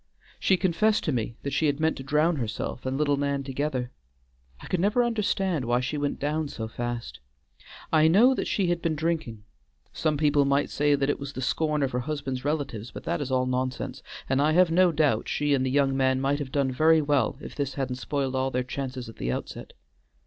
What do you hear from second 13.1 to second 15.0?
is all nonsense, and I have no